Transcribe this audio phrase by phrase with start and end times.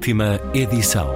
[0.00, 1.10] Última edição.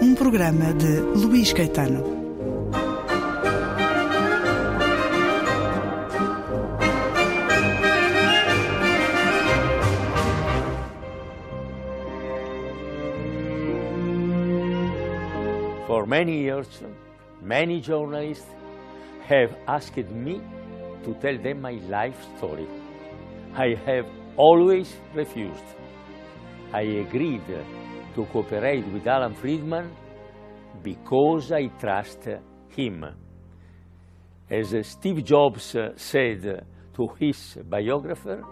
[0.00, 2.02] Um programa de Luís Caetano.
[15.86, 16.66] For many years,
[17.42, 18.48] many journalists
[19.28, 20.40] have asked me
[21.04, 22.66] to tell them my life story.
[23.54, 25.64] I have always refused.
[26.72, 27.46] I agreed
[28.14, 29.90] to cooperate with Alan Friedman
[30.82, 32.28] because I trust
[32.76, 33.06] him.
[34.50, 36.64] As Steve Jobs said
[36.94, 38.42] to his biographer,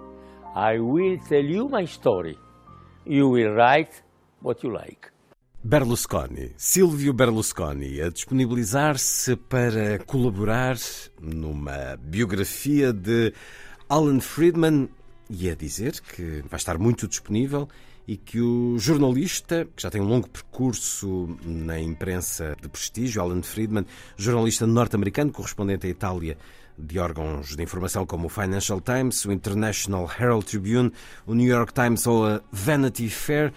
[0.54, 2.36] I will tell you my story.
[3.04, 4.02] You will write
[4.40, 5.10] what you like.
[5.62, 10.76] Berlusconi, Silvio Berlusconi, a disponibilizar-se para colaborar
[11.20, 13.34] numa biografia de
[13.86, 14.88] Alan Friedman
[15.30, 17.68] e a dizer que vai estar muito disponível
[18.06, 23.40] e que o jornalista, que já tem um longo percurso na imprensa de prestígio, Alan
[23.40, 23.86] Friedman,
[24.16, 26.36] jornalista norte-americano, correspondente à Itália
[26.76, 30.92] de órgãos de informação como o Financial Times, o International Herald Tribune,
[31.26, 33.52] o New York Times ou a Vanity Fair,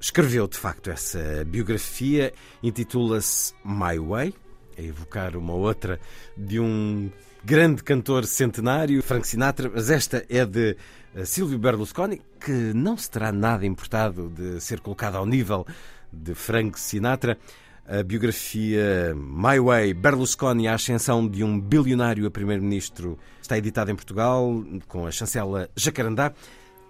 [0.00, 4.34] escreveu de facto essa biografia, intitula-se My Way,
[4.78, 5.98] a evocar uma outra
[6.36, 7.10] de um
[7.44, 10.76] grande cantor centenário, Frank Sinatra, mas esta é de
[11.14, 15.66] eh, Silvio Berlusconi, que não se terá nada importado de ser colocado ao nível
[16.12, 17.38] de Frank Sinatra.
[17.86, 23.96] A biografia My Way, Berlusconi, a ascensão de um bilionário a primeiro-ministro, está editada em
[23.96, 26.34] Portugal com a chancela Jacarandá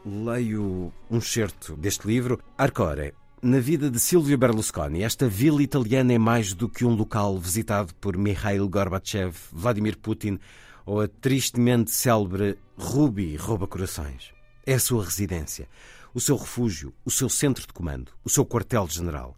[0.05, 2.41] leio um certo deste livro.
[2.57, 7.39] Arcore, na vida de Silvio Berlusconi, esta vila italiana é mais do que um local
[7.39, 10.39] visitado por Mikhail Gorbachev, Vladimir Putin
[10.85, 14.33] ou a tristemente célebre Ruby Rouba Corações.
[14.67, 15.69] É a sua residência,
[16.13, 19.37] o seu refúgio, o seu centro de comando, o seu quartel-general.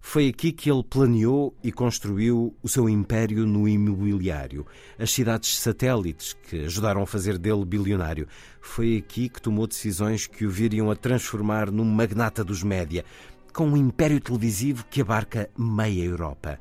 [0.00, 4.64] Foi aqui que ele planeou e construiu o seu império no imobiliário,
[4.96, 8.28] as cidades satélites que ajudaram a fazer dele bilionário.
[8.60, 13.04] Foi aqui que tomou decisões que o viriam a transformar num magnata dos média,
[13.56, 16.58] com um império televisivo que abarca meia Europa.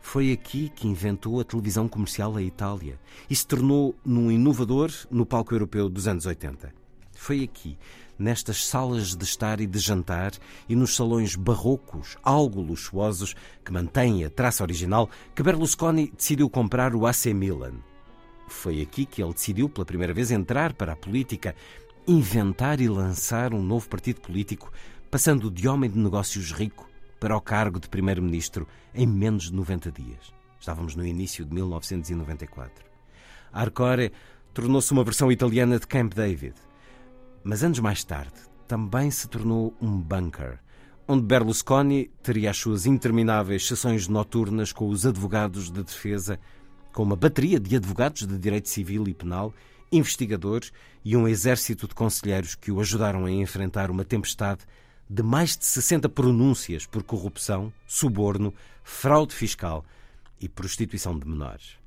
[0.00, 2.98] Foi aqui que inventou a televisão comercial à Itália
[3.30, 6.74] e se tornou num inovador no palco europeu dos anos 80.
[7.14, 7.78] Foi aqui
[8.18, 10.32] nestas salas de estar e de jantar
[10.68, 16.96] e nos salões barrocos, algo luxuosos, que mantêm a traça original, que Berlusconi decidiu comprar
[16.96, 17.74] o AC Milan.
[18.48, 21.54] Foi aqui que ele decidiu pela primeira vez entrar para a política,
[22.04, 24.72] inventar e lançar um novo partido político,
[25.10, 26.88] passando de homem de negócios rico
[27.20, 30.34] para o cargo de primeiro-ministro em menos de 90 dias.
[30.58, 32.84] Estávamos no início de 1994.
[33.52, 34.12] Arcore
[34.52, 36.54] tornou-se uma versão italiana de Camp David.
[37.44, 38.34] Mas anos mais tarde,
[38.66, 40.58] também se tornou um bunker,
[41.06, 46.40] onde Berlusconi teria as suas intermináveis sessões noturnas com os advogados de defesa,
[46.92, 49.54] com uma bateria de advogados de direito civil e penal,
[49.92, 50.72] investigadores
[51.04, 54.62] e um exército de conselheiros que o ajudaram a enfrentar uma tempestade
[55.08, 58.52] de mais de 60 pronúncias por corrupção, suborno,
[58.82, 59.84] fraude fiscal
[60.40, 61.78] e prostituição de menores.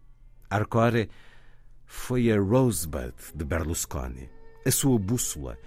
[0.49, 1.09] Arcore
[1.85, 4.29] foi a Rosebud de Berlusconi
[4.65, 5.57] a sua bússola,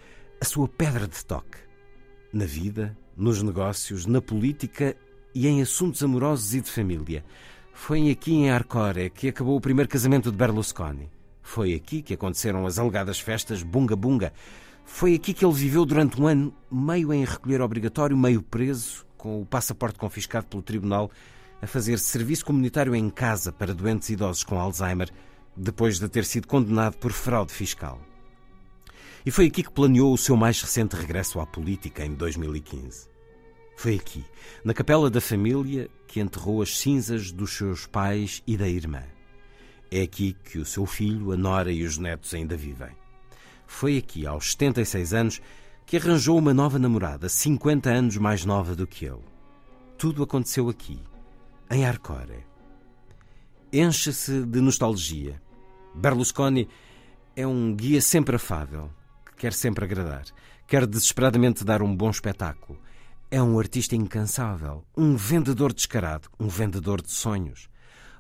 [0.40, 1.58] a sua pedra de toque.
[2.32, 4.96] Na vida, nos negócios, na política
[5.34, 7.24] e em assuntos amorosos e de família.
[7.72, 11.10] Foi aqui em Arcore que acabou o primeiro casamento de Berlusconi.
[11.42, 14.32] Foi aqui que aconteceram as alegadas festas Bunga Bunga.
[14.84, 19.40] Foi aqui que ele viveu durante um ano, meio em recolher obrigatório, meio preso, com
[19.40, 21.10] o passaporte confiscado pelo tribunal,
[21.60, 25.10] a fazer serviço comunitário em casa para doentes idosos com Alzheimer,
[25.56, 28.00] depois de ter sido condenado por fraude fiscal.
[29.24, 33.08] E foi aqui que planeou o seu mais recente regresso à política em 2015.
[33.76, 34.24] Foi aqui,
[34.64, 39.02] na capela da família, que enterrou as cinzas dos seus pais e da irmã.
[39.90, 43.01] É aqui que o seu filho, a nora e os netos ainda vivem.
[43.72, 45.42] Foi aqui, aos 76 anos,
[45.84, 49.24] que arranjou uma nova namorada, 50 anos mais nova do que ele.
[49.98, 51.00] Tudo aconteceu aqui,
[51.68, 52.44] em Arcore.
[53.72, 55.42] Enche-se de nostalgia.
[55.94, 56.68] Berlusconi
[57.34, 58.88] é um guia sempre afável,
[59.36, 60.26] quer sempre agradar,
[60.68, 62.78] quer desesperadamente dar um bom espetáculo.
[63.30, 67.68] É um artista incansável, um vendedor descarado, um vendedor de sonhos.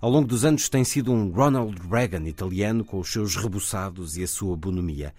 [0.00, 4.24] Ao longo dos anos tem sido um Ronald Reagan italiano com os seus rebuçados e
[4.24, 5.14] a sua bonomia.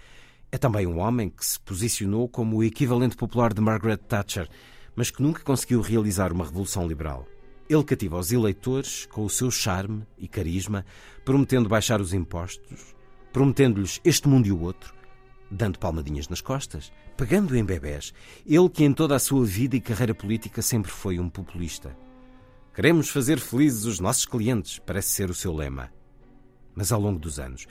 [0.54, 4.48] É também um homem que se posicionou como o equivalente popular de Margaret Thatcher,
[4.96, 7.26] mas que nunca conseguiu realizar uma revolução liberal.
[7.68, 10.86] Ele cativa os eleitores com o seu charme e carisma,
[11.26, 12.96] prometendo baixar os impostos,
[13.32, 14.94] prometendo-lhes este mundo e o outro,
[15.50, 18.14] dando palmadinhas nas costas, pegando em bebés.
[18.46, 21.98] Ele que em toda a sua vida e carreira política sempre foi um populista.
[22.76, 25.92] Queremos fazer felizes os nossos clientes, parece ser o seu lema.
[26.76, 27.66] Mas ao longo dos anos,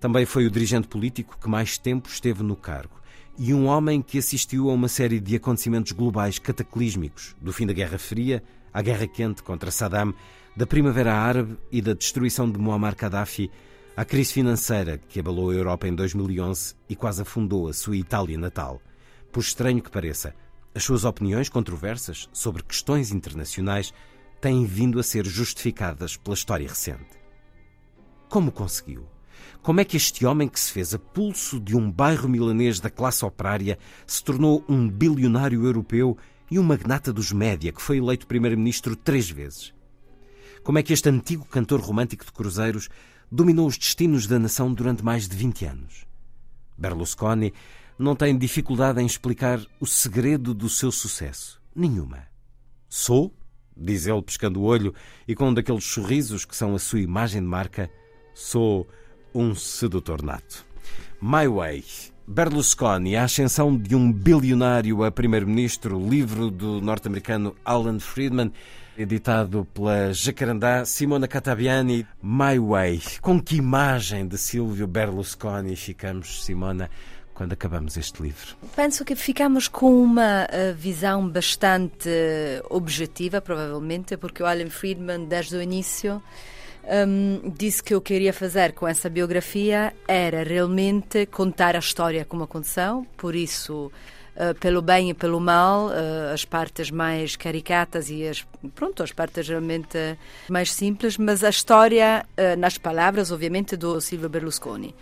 [0.00, 2.96] também foi o dirigente político que mais tempo esteve no cargo
[3.38, 7.72] e um homem que assistiu a uma série de acontecimentos globais cataclísmicos, do fim da
[7.72, 10.14] Guerra Fria à Guerra Quente contra Saddam,
[10.56, 13.50] da Primavera Árabe e da destruição de Muammar Gaddafi,
[13.96, 18.38] à crise financeira que abalou a Europa em 2011 e quase afundou a sua Itália
[18.38, 18.80] natal.
[19.30, 20.34] Por estranho que pareça,
[20.74, 23.92] as suas opiniões controversas sobre questões internacionais
[24.40, 27.18] têm vindo a ser justificadas pela história recente.
[28.28, 29.15] Como conseguiu?
[29.66, 32.88] Como é que este homem que se fez a pulso de um bairro milanês da
[32.88, 33.76] classe operária
[34.06, 36.16] se tornou um bilionário europeu
[36.48, 39.74] e um magnata dos média que foi eleito primeiro-ministro três vezes?
[40.62, 42.88] Como é que este antigo cantor romântico de cruzeiros
[43.28, 46.06] dominou os destinos da nação durante mais de 20 anos?
[46.78, 47.52] Berlusconi
[47.98, 51.60] não tem dificuldade em explicar o segredo do seu sucesso.
[51.74, 52.28] Nenhuma.
[52.88, 53.34] Sou,
[53.76, 54.94] diz ele pescando o olho
[55.26, 57.90] e com um daqueles sorrisos que são a sua imagem de marca,
[58.32, 58.86] sou
[59.36, 60.64] um sedutor nato.
[61.20, 61.84] My Way.
[62.26, 68.50] Berlusconi, a ascensão de um bilionário a primeiro-ministro, livro do norte-americano Alan Friedman,
[68.98, 73.02] editado pela Jacarandá, Simona Catabiani, My Way.
[73.20, 76.90] Com que imagem de Silvio Berlusconi ficamos, Simona,
[77.32, 78.56] quando acabamos este livro?
[78.74, 82.10] Penso que ficamos com uma eh, visão bastante
[82.70, 86.20] objetiva, provavelmente, porque o Alan Friedman, desde o início,
[86.86, 92.44] um, disse que eu queria fazer com essa biografia era realmente contar a história como
[92.44, 93.90] aconteceu, por isso
[94.38, 99.10] Uh, pelo bem e pelo mal, uh, as partes mais caricatas e as, pronto, as
[99.10, 99.96] partes realmente
[100.50, 104.94] mais simples, mas a história, uh, nas palavras, obviamente, do Silvio Berlusconi.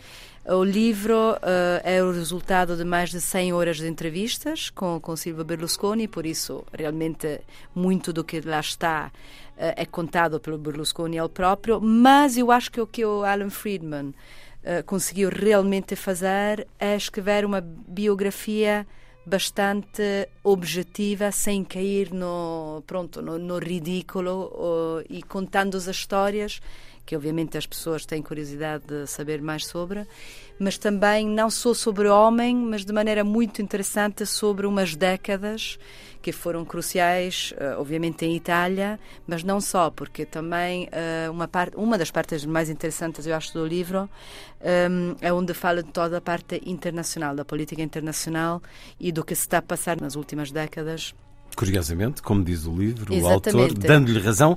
[0.47, 1.37] O livro
[1.83, 6.27] é o resultado de mais de 100 horas de entrevistas com, com Silvio Berlusconi, por
[6.27, 7.41] isso, realmente,
[7.75, 9.11] muito do que lá está
[9.57, 14.09] é contado pelo Berlusconi ele próprio, mas eu acho que o que o Alan Friedman
[14.09, 18.87] uh, conseguiu realmente fazer é escrever uma biografia
[19.27, 26.61] bastante objetiva, sem cair no pronto no, no ridículo uh, e contando as histórias
[27.05, 30.07] que obviamente as pessoas têm curiosidade de saber mais sobre,
[30.59, 35.79] mas também não só sobre o homem, mas de maneira muito interessante sobre umas décadas
[36.23, 41.77] que foram cruciais, eh, obviamente em Itália, mas não só, porque também eh, uma, parte,
[41.77, 44.09] uma das partes mais interessantes, eu acho, do livro
[44.63, 48.63] ehm, é onde fala de toda a parte internacional, da política internacional
[48.99, 51.15] e do que se está a passar nas últimas décadas.
[51.55, 53.57] Curiosamente, como diz o livro, Exatamente.
[53.57, 54.57] o autor, dando-lhe razão,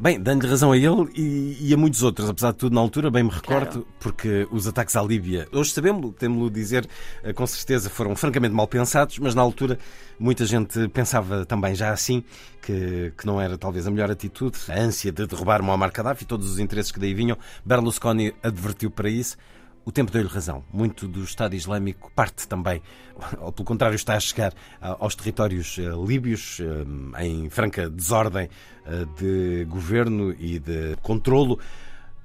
[0.00, 3.10] Bem, dando-lhe razão a ele e, e, a muitos outros, apesar de tudo, na altura,
[3.10, 3.86] bem me recordo, claro.
[3.98, 6.88] porque os ataques à Líbia, hoje sabemos, temos-lo dizer,
[7.22, 9.78] eh, com certeza foram francamente mal pensados, mas na altura
[10.18, 12.24] muita gente pensava também já assim,
[12.62, 16.50] que, que não era talvez a melhor atitude, a ânsia de derrubar Muammar Gaddafi, todos
[16.50, 17.36] os interesses que daí vinham.
[17.62, 19.36] Berlusconi advertiu para isso
[19.84, 20.64] o tempo deu-lhe razão.
[20.72, 22.82] Muito do Estado Islâmico parte também,
[23.40, 28.48] ou pelo contrário, está a chegar aos territórios eh, líbios eh, em franca desordem
[28.84, 31.58] eh, de governo e de controlo.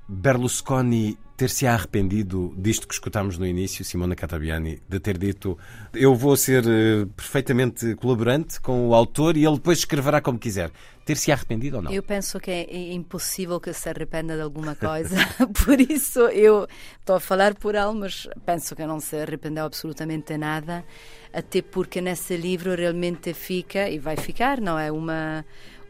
[0.08, 5.58] Berlusconi ter-se arrependido disto que escutámos no início, Simona Catabiani, de ter dito
[5.94, 10.72] eu vou ser uh, perfeitamente colaborante com o autor e ele depois escreverá como quiser.
[11.04, 11.92] Ter-se arrependido ou não?
[11.92, 15.16] Eu penso que é impossível que se arrependa de alguma coisa,
[15.66, 16.68] por isso eu
[17.00, 20.84] estou a falar por ele, mas penso que não se arrependeu absolutamente nada,
[21.32, 24.92] até porque nesse livro realmente fica, e vai ficar, não é?
[24.92, 25.46] Uma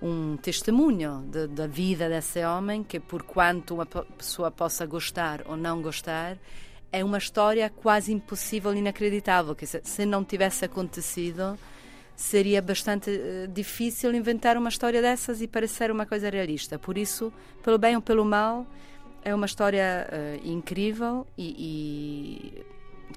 [0.05, 5.57] um testemunho de, da vida desse homem que, por quanto uma pessoa possa gostar ou
[5.57, 6.38] não gostar,
[6.91, 9.55] é uma história quase impossível, inacreditável.
[9.55, 11.57] Que se, se não tivesse acontecido,
[12.15, 16.77] seria bastante uh, difícil inventar uma história dessas e parecer uma coisa realista.
[16.77, 17.33] Por isso,
[17.63, 18.67] pelo bem ou pelo mal,
[19.24, 22.65] é uma história uh, incrível e, e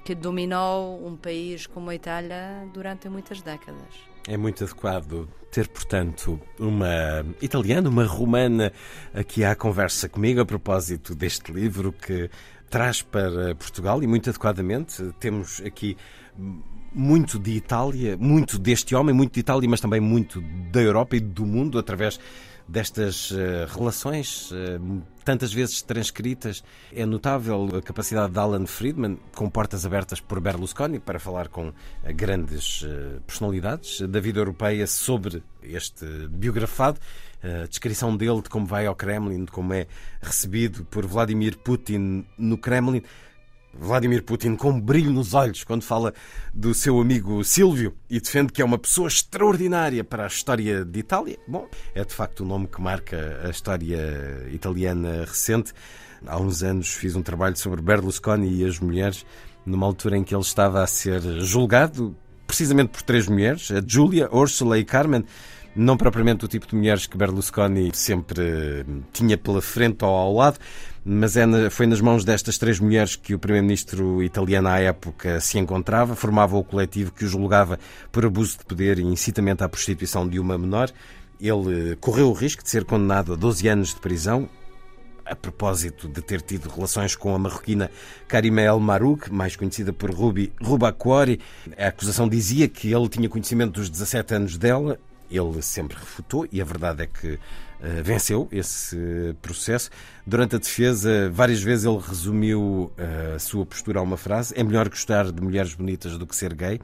[0.03, 4.08] que dominou um país como a Itália durante muitas décadas.
[4.27, 8.71] É muito adequado ter, portanto, uma italiana, uma romana
[9.13, 12.29] aqui à conversa comigo a propósito deste livro que
[12.69, 15.11] traz para Portugal e muito adequadamente.
[15.19, 15.97] Temos aqui
[16.93, 21.19] muito de Itália, muito deste homem, muito de Itália, mas também muito da Europa e
[21.19, 22.19] do mundo através
[22.69, 26.63] destas uh, relações, uh, tantas vezes transcritas.
[26.93, 31.69] É notável a capacidade de Alan Friedman, com portas abertas por Berlusconi, para falar com
[31.69, 31.73] uh,
[32.13, 32.85] grandes
[33.25, 36.99] personalidades da vida europeia sobre este biografado.
[37.41, 39.87] A descrição dele de como vai ao Kremlin, de como é
[40.21, 43.01] recebido por Vladimir Putin no Kremlin.
[43.73, 46.13] Vladimir Putin com um brilho nos olhos quando fala
[46.53, 50.99] do seu amigo Silvio e defende que é uma pessoa extraordinária para a história de
[50.99, 51.37] Itália.
[51.47, 55.73] Bom, é de facto o nome que marca a história italiana recente.
[56.25, 59.25] Há uns anos fiz um trabalho sobre Berlusconi e as mulheres,
[59.65, 64.27] numa altura em que ele estava a ser julgado precisamente por três mulheres, a Giulia,
[64.31, 65.23] Ursula e Carmen
[65.75, 70.59] não propriamente o tipo de mulheres que Berlusconi sempre tinha pela frente ou ao lado,
[71.03, 75.57] mas é foi nas mãos destas três mulheres que o primeiro-ministro italiano à época se
[75.57, 77.79] encontrava, formava o coletivo que o julgava
[78.11, 80.91] por abuso de poder e incitamento à prostituição de uma menor.
[81.39, 84.49] Ele correu o risco de ser condenado a 12 anos de prisão,
[85.25, 87.89] a propósito de ter tido relações com a marroquina
[88.27, 91.39] Karima El Marouk, mais conhecida por Ruby Rubacuori.
[91.77, 94.99] A acusação dizia que ele tinha conhecimento dos 17 anos dela.
[95.29, 97.39] Ele sempre refutou e a verdade é que
[98.03, 98.97] venceu esse
[99.41, 99.89] processo.
[100.29, 104.63] Durante a defesa, várias vezes ele resumiu eh, a sua postura a uma frase: é
[104.63, 106.79] melhor gostar de mulheres bonitas do que ser gay.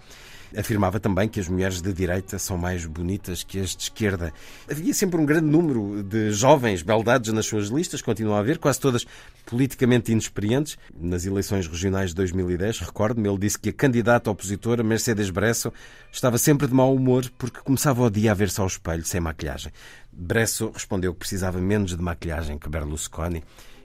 [0.57, 4.31] Afirmava também que as mulheres de direita são mais bonitas que as de esquerda.
[4.69, 8.79] Havia sempre um grande número de jovens beldades nas suas listas, continua a haver, quase
[8.79, 9.05] todas
[9.45, 10.77] politicamente inexperientes.
[10.97, 15.73] Nas eleições regionais de 2010, recordo-me, ele disse que a candidata opositora, Mercedes Bresso,
[16.11, 19.73] estava sempre de mau humor porque começava o dia a ver-se ao espelho, sem maquilhagem.
[20.17, 23.43] Bresso respondeu que precisava menos de maquilhagem que Berlusconi.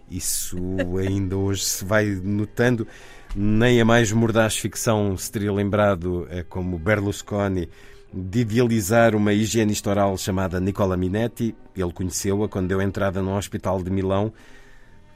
[0.08, 0.56] Isso
[0.98, 2.86] ainda hoje se vai notando.
[3.34, 7.68] Nem a mais mordaz ficção se teria lembrado, é como Berlusconi,
[8.12, 11.54] de idealizar uma higienista oral chamada Nicola Minetti.
[11.76, 14.32] Ele conheceu-a quando deu entrada num hospital de Milão,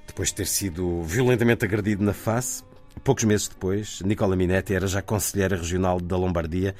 [0.06, 2.64] depois de ter sido violentamente agredido na face.
[3.02, 6.75] Poucos meses depois, Nicola Minetti era já conselheira regional da Lombardia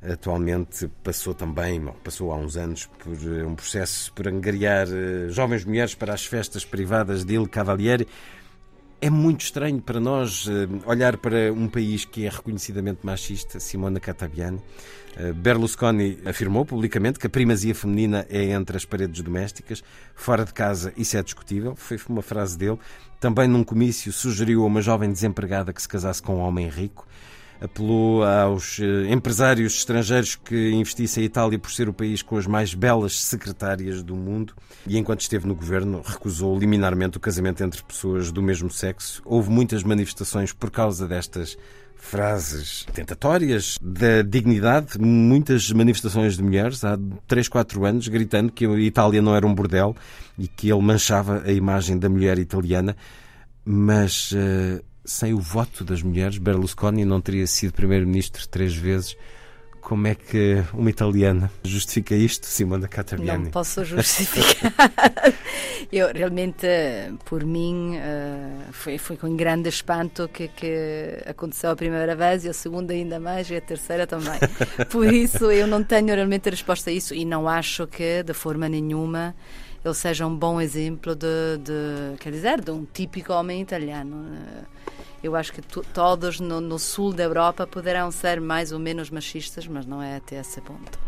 [0.00, 5.64] Atualmente passou também, passou há uns anos, por eh, um processo por angariar eh, jovens
[5.64, 8.06] mulheres para as festas privadas de Il Cavaliere.
[9.00, 13.98] É muito estranho para nós eh, olhar para um país que é reconhecidamente machista, Simona
[13.98, 14.60] Catabiani.
[15.34, 19.82] Berlusconi afirmou publicamente que a primazia feminina é entre as paredes domésticas,
[20.14, 22.78] fora de casa isso é discutível, foi uma frase dele.
[23.18, 27.04] Também num comício sugeriu a uma jovem desempregada que se casasse com um homem rico
[27.60, 32.46] apelou aos eh, empresários estrangeiros que investissem em Itália por ser o país com as
[32.46, 34.54] mais belas secretárias do mundo.
[34.86, 39.22] E, enquanto esteve no governo, recusou liminarmente o casamento entre pessoas do mesmo sexo.
[39.24, 41.56] Houve muitas manifestações por causa destas
[41.98, 46.84] frases tentatórias da dignidade, muitas manifestações de mulheres.
[46.84, 46.96] Há
[47.26, 49.96] 3, 4 anos gritando que a Itália não era um bordel
[50.38, 52.96] e que ele manchava a imagem da mulher italiana,
[53.64, 59.16] mas uh, sem o voto das mulheres, Berlusconi não teria sido primeiro-ministro três vezes.
[59.80, 63.44] Como é que uma italiana justifica isto, Simona Catabiani?
[63.44, 64.74] Não posso justificar.
[65.90, 66.66] Eu realmente,
[67.24, 72.50] por mim, eh, foi, foi com grande espanto que, que aconteceu a primeira vez e
[72.50, 74.38] a segunda ainda mais e a terceira também.
[74.90, 78.68] Por isso, eu não tenho realmente resposta a isso e não acho que, de forma
[78.68, 79.34] nenhuma,
[79.84, 84.36] ele seja um bom exemplo de, de quer dizer, de um típico homem italiano.
[85.22, 89.66] Eu acho que todos no, no, sul da Europa poderão ser mais ou menos machistas,
[89.66, 90.98] mas não é até esse ponto.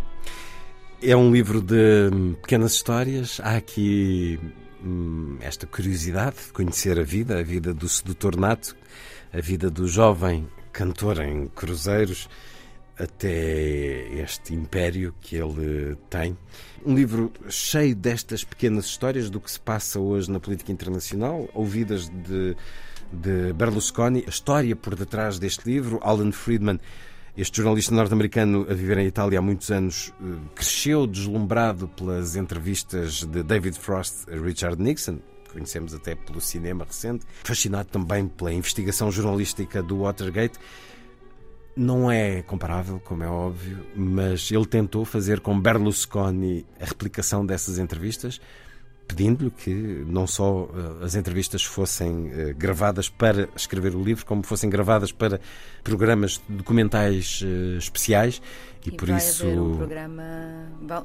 [1.02, 2.10] É um livro de
[2.42, 3.40] pequenas histórias.
[3.42, 4.38] Há aqui
[4.84, 8.76] hum, esta curiosidade de conhecer a vida, a vida do sedutor nato,
[9.32, 12.28] a vida do jovem cantor em cruzeiros,
[13.02, 16.36] até este império que ele tem.
[16.84, 22.08] Um livro cheio destas pequenas histórias do que se passa hoje na política internacional, ouvidas
[22.08, 22.56] de
[23.12, 25.98] de Berlusconi, a história por detrás deste livro.
[26.02, 26.78] Alan Friedman,
[27.36, 33.24] este jornalista norte-americano a viver em Itália há muitos anos, eh, cresceu deslumbrado pelas entrevistas
[33.24, 35.18] de David Frost a Richard Nixon,
[35.52, 40.58] conhecemos até pelo cinema recente, fascinado também pela investigação jornalística do Watergate.
[41.76, 47.78] Não é comparável, como é óbvio, mas ele tentou fazer com Berlusconi a replicação dessas
[47.78, 48.40] entrevistas
[49.10, 49.70] pedindo-lhe que
[50.06, 55.10] não só uh, as entrevistas fossem uh, gravadas para escrever o livro, como fossem gravadas
[55.10, 55.40] para
[55.82, 58.40] programas documentais uh, especiais
[58.84, 60.22] e, e por vai isso haver um programa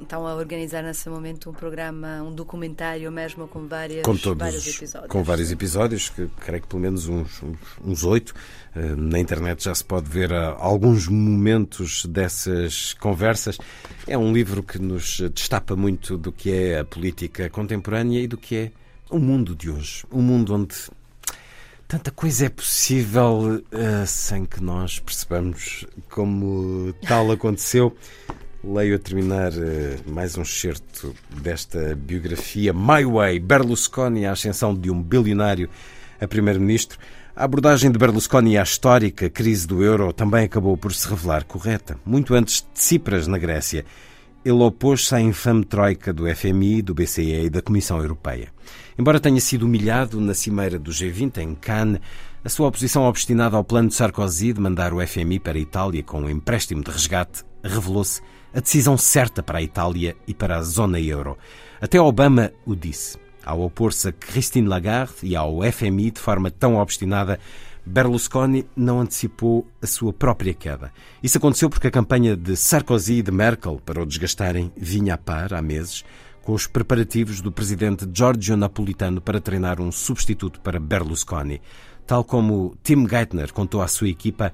[0.01, 4.67] estão a organizar nesse momento um programa um documentário mesmo com várias com todos, vários
[4.67, 5.12] episódios.
[5.12, 7.41] com vários episódios que creio que pelo menos uns
[7.84, 8.34] uns oito.
[8.98, 13.58] Na internet já se pode ver alguns momentos dessas conversas.
[14.05, 18.38] É um livro que nos destapa muito do que é a política contemporânea e do
[18.38, 18.72] que é
[19.10, 20.03] o mundo de hoje.
[20.12, 20.75] Um mundo onde
[21.96, 27.96] tanta coisa é possível uh, sem que nós percebamos como tal aconteceu.
[28.62, 34.92] Leio a terminar uh, mais um excerto desta biografia My Way, Berlusconi, a ascensão de
[34.92, 35.70] um bilionário
[36.20, 37.00] a primeiro-ministro,
[37.34, 41.98] a abordagem de Berlusconi à histórica crise do euro também acabou por se revelar correta.
[42.06, 43.86] Muito antes de Tsipras, na Grécia,
[44.46, 48.50] ele opôs-se à infame troika do FMI, do BCE e da Comissão Europeia.
[48.96, 52.00] Embora tenha sido humilhado na cimeira do G20 em Cannes,
[52.44, 56.04] a sua oposição obstinada ao plano de Sarkozy de mandar o FMI para a Itália
[56.04, 58.22] com um empréstimo de resgate revelou-se
[58.54, 61.36] a decisão certa para a Itália e para a zona euro.
[61.82, 63.18] Até Obama o disse.
[63.44, 67.40] Ao opor-se a Christine Lagarde e ao FMI de forma tão obstinada,
[67.86, 70.92] Berlusconi não antecipou a sua própria queda.
[71.22, 75.18] Isso aconteceu porque a campanha de Sarkozy e de Merkel para o desgastarem vinha a
[75.18, 76.04] par há meses
[76.42, 81.62] com os preparativos do presidente Giorgio Napolitano para treinar um substituto para Berlusconi.
[82.06, 84.54] Tal como Tim Geithner contou à sua equipa,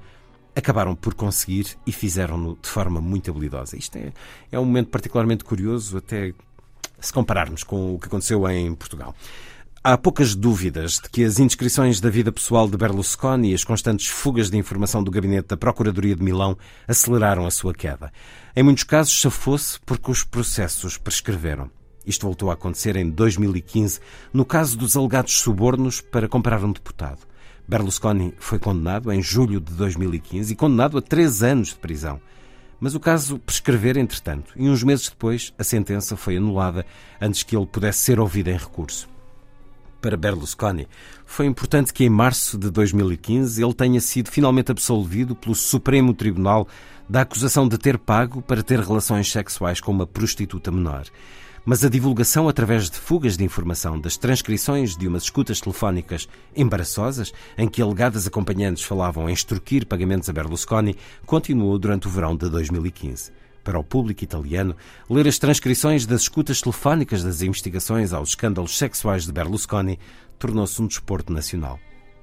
[0.56, 3.76] acabaram por conseguir e fizeram-no de forma muito habilidosa.
[3.76, 4.12] Isto é,
[4.50, 6.32] é um momento particularmente curioso, até
[6.98, 9.14] se compararmos com o que aconteceu em Portugal.
[9.84, 14.06] Há poucas dúvidas de que as indiscrições da vida pessoal de Berlusconi e as constantes
[14.06, 18.12] fugas de informação do gabinete da Procuradoria de Milão aceleraram a sua queda.
[18.54, 21.68] Em muitos casos, chafou-se porque os processos prescreveram.
[22.06, 23.98] Isto voltou a acontecer em 2015,
[24.32, 27.26] no caso dos alegados subornos para comprar um deputado.
[27.66, 32.20] Berlusconi foi condenado em julho de 2015 e condenado a três anos de prisão.
[32.78, 36.86] Mas o caso prescrever, entretanto, e uns meses depois a sentença foi anulada
[37.20, 39.10] antes que ele pudesse ser ouvido em recurso.
[40.02, 40.88] Para Berlusconi,
[41.24, 46.66] foi importante que em março de 2015 ele tenha sido finalmente absolvido pelo Supremo Tribunal
[47.08, 51.04] da acusação de ter pago para ter relações sexuais com uma prostituta menor
[51.64, 57.32] mas a divulgação através de fugas de informação das transcrições de umas escutas telefónicas embaraçosas,
[57.56, 62.48] em que alegadas acompanhantes falavam em extorquir pagamentos a Berlusconi, continuou durante o verão de
[62.48, 63.41] 2015.
[63.64, 64.76] Para o público italiano,
[65.08, 69.98] ler as transcrições das escutas telefónicas das investigações aos escândalos sexuais de Berlusconi
[70.38, 71.78] tornou-se um desporto nacional.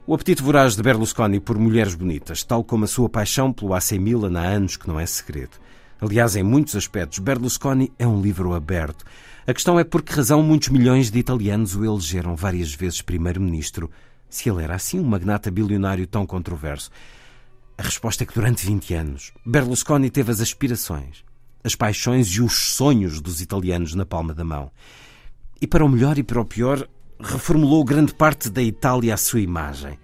[0.05, 3.91] O apetite voraz de Berlusconi por mulheres bonitas, tal como a sua paixão pelo AC
[3.93, 5.57] Milan há anos que não é segredo.
[6.01, 9.05] Aliás, em muitos aspectos, Berlusconi é um livro aberto.
[9.45, 13.89] A questão é por que razão muitos milhões de italianos o elegeram várias vezes primeiro-ministro,
[14.29, 16.89] se ele era assim um magnata bilionário tão controverso.
[17.77, 21.23] A resposta é que durante 20 anos, Berlusconi teve as aspirações,
[21.63, 24.71] as paixões e os sonhos dos italianos na palma da mão.
[25.61, 26.87] E para o melhor e para o pior,
[27.19, 29.99] reformulou grande parte da Itália à sua imagem.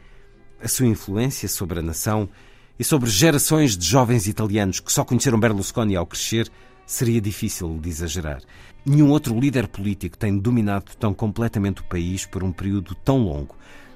[0.62, 2.30] A sua influência sobre a nação
[2.78, 6.52] e sobre gerações de jovens italianos que só conheceram Berlusconi ao crescer,
[6.86, 8.42] seria difícil de exagerar.
[8.86, 13.56] Nenhum outro líder político tem dominado tão completamente o país por um período tão longo,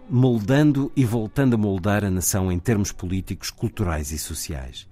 [0.09, 4.88] moldando e voltando a moldar a nação em termos políticos, culturais e sociais.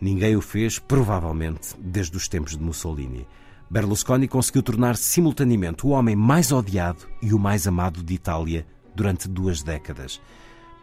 [0.00, 3.26] Ninguém o fez, provavelmente, desde os tempos de Mussolini.
[3.68, 9.28] Berlusconi conseguiu tornar-se simultaneamente o homem mais odiado e o mais amado de Itália durante
[9.28, 10.20] duas décadas.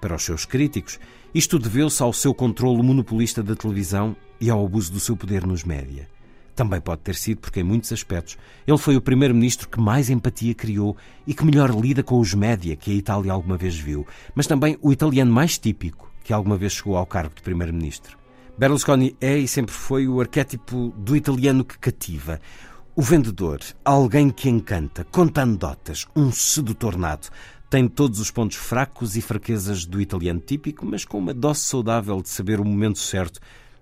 [0.02, 1.00] Para os seus críticos,
[1.34, 5.64] isto deveu-se ao seu controle monopolista da televisão e ao abuso do seu poder nos
[5.64, 6.10] média.
[6.56, 10.54] Também pode ter sido porque, em muitos aspectos, ele foi o primeiro-ministro que mais empatia
[10.54, 14.46] criou e que melhor lida com os média que a Itália alguma vez viu, mas
[14.46, 18.23] também o italiano mais típico que alguma vez chegou ao cargo de primeiro-ministro.
[18.56, 22.40] Berlusconi é e sempre foi o arquétipo do italiano que cativa.
[22.96, 27.32] O vendedor, alguém que encanta, conta anedotas, um sedutor nato,
[27.68, 32.22] tem todos os pontos fracos e fraquezas do italiano típico, mas com uma dose saudável
[32.22, 33.40] de saber o momento certo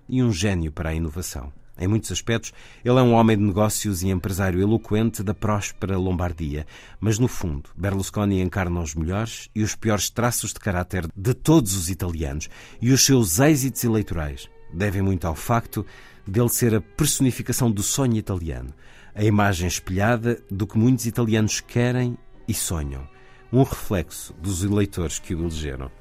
[0.07, 1.51] e um gênio para a inovação.
[1.77, 2.53] Em muitos aspectos,
[2.85, 6.65] ele é um homem de negócios e empresário eloquente da próspera Lombardia,
[6.97, 11.75] mas no fundo, Berlusconi encarna os melhores e os piores traços de caráter de todos
[11.75, 12.49] os italianos,
[12.81, 15.85] e os seus êxitos eleitorais devem muito ao facto
[16.27, 18.73] dele ser a personificação do sonho italiano,
[19.13, 23.07] a imagem espelhada do que muitos italianos querem e sonham
[23.51, 25.91] um reflexo dos eleitores que o elegeram.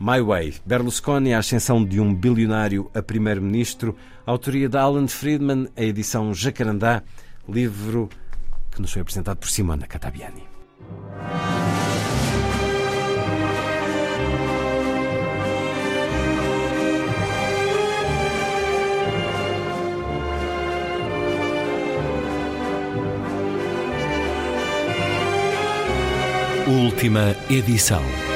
[0.00, 5.82] My Way, Berlusconi, a ascensão de um bilionário a primeiro-ministro, autoria de Alan Friedman, a
[5.82, 7.02] edição Jacarandá,
[7.48, 8.08] livro
[8.70, 10.53] que nos foi apresentado por Simona Catabiani.
[26.66, 28.33] Última edição.